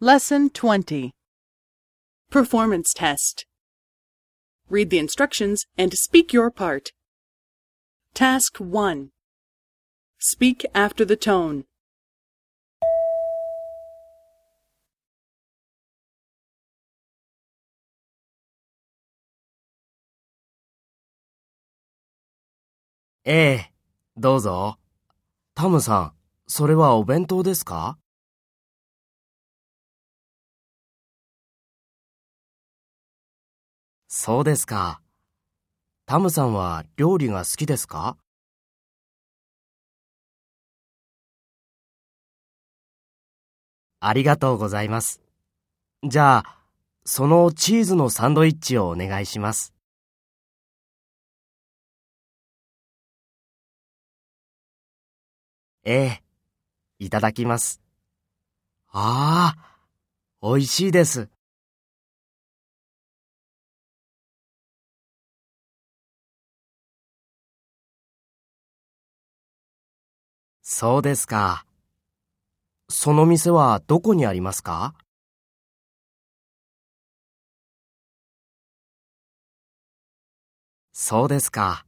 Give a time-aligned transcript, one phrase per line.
[0.00, 1.12] Lesson 20
[2.30, 3.46] Performance Test
[4.68, 6.92] Read the instructions and speak your part.
[8.12, 9.10] Task 1
[10.18, 11.64] Speak after the tone.
[23.24, 23.72] ええ、
[24.16, 24.78] どうぞ。
[25.54, 26.12] タムさん、
[26.46, 27.98] それはお弁当ですか
[34.08, 35.00] そうですか。
[36.06, 38.16] タムさんは料理が好きですか？
[43.98, 45.20] ありがとうございます。
[46.04, 46.58] じゃあ、
[47.04, 49.74] そのチーズのサンドイッチをお願いします。
[55.82, 56.22] ええ、
[56.98, 57.80] いただきます。
[58.88, 59.78] ああ、
[60.42, 61.28] 美味しいです。
[70.68, 71.64] そうですか。
[72.88, 74.94] その店はどこにありますか？
[80.92, 81.85] そうですか。